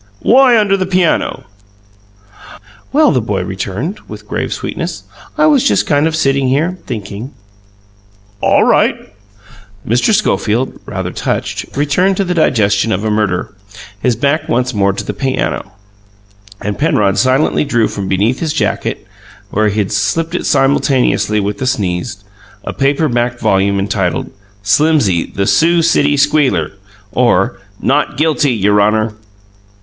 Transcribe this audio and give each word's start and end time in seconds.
"Why 0.23 0.57
under 0.57 0.75
the 0.77 0.87
piano?" 0.87 1.43
"Well," 2.91 3.11
the 3.11 3.21
boy 3.21 3.43
returned, 3.43 3.99
with 4.07 4.27
grave 4.27 4.51
sweetness, 4.51 5.03
"I 5.37 5.45
was 5.45 5.63
just 5.63 5.85
kind 5.85 6.07
of 6.07 6.15
sitting 6.15 6.47
here 6.47 6.75
thinking." 6.87 7.35
"All 8.41 8.63
right." 8.63 8.95
Mr. 9.87 10.11
Schofield, 10.11 10.79
rather 10.87 11.11
touched, 11.11 11.77
returned 11.77 12.17
to 12.17 12.23
the 12.23 12.33
digestion 12.33 12.91
of 12.91 13.03
a 13.05 13.11
murder, 13.11 13.53
his 13.99 14.15
back 14.15 14.49
once 14.49 14.73
more 14.73 14.91
to 14.91 15.03
the 15.05 15.13
piano; 15.13 15.71
and 16.59 16.79
Penrod 16.79 17.19
silently 17.19 17.63
drew 17.63 17.87
from 17.87 18.07
beneath 18.07 18.39
his 18.39 18.53
jacket 18.53 19.05
(where 19.51 19.69
he 19.69 19.77
had 19.77 19.91
slipped 19.91 20.33
it 20.33 20.47
simultaneously 20.47 21.39
with 21.39 21.59
the 21.59 21.67
sneeze) 21.67 22.23
a 22.63 22.73
paper 22.73 23.07
backed 23.07 23.39
volume 23.39 23.77
entitled: 23.77 24.31
"Slimsy, 24.63 25.25
the 25.31 25.45
Sioux 25.45 25.83
City 25.83 26.17
Squealer, 26.17 26.71
or, 27.11 27.59
'Not 27.79 28.17
Guilty, 28.17 28.53
Your 28.53 28.81
Honor.'" 28.81 29.13